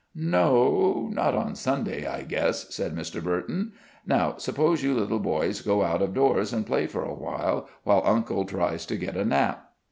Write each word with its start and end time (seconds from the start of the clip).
"N 0.17 0.31
no, 0.31 1.11
not 1.13 1.35
on 1.35 1.53
Sunday, 1.53 2.07
I 2.07 2.23
guess," 2.23 2.73
said 2.73 2.95
Mr. 2.95 3.23
Burton. 3.23 3.73
"Now, 4.03 4.33
suppose 4.37 4.81
you 4.81 4.95
little 4.95 5.19
boys 5.19 5.61
go 5.61 5.83
out 5.83 6.01
of 6.01 6.15
doors 6.15 6.51
and 6.51 6.65
play 6.65 6.87
for 6.87 7.03
a 7.03 7.13
while, 7.13 7.69
while 7.83 8.01
uncle 8.03 8.43
tries 8.45 8.87
to 8.87 8.97
get 8.97 9.15
a 9.15 9.23
nap." 9.23 9.69